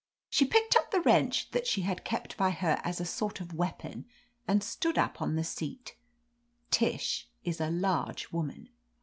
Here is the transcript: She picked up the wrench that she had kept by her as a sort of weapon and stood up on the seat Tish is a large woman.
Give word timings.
She 0.31 0.45
picked 0.45 0.75
up 0.75 0.89
the 0.89 1.01
wrench 1.01 1.51
that 1.51 1.67
she 1.67 1.81
had 1.83 2.03
kept 2.03 2.35
by 2.35 2.49
her 2.49 2.81
as 2.83 2.99
a 2.99 3.05
sort 3.05 3.39
of 3.39 3.53
weapon 3.53 4.07
and 4.47 4.63
stood 4.63 4.97
up 4.97 5.21
on 5.21 5.35
the 5.35 5.43
seat 5.43 5.95
Tish 6.71 7.29
is 7.43 7.61
a 7.61 7.69
large 7.69 8.31
woman. 8.31 8.69